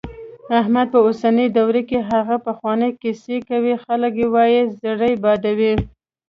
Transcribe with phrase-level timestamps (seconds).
[0.59, 5.73] احمد په اوسني دور کې هغه پخوانۍ کیسې کوي، خلک وايي زړې بادوي.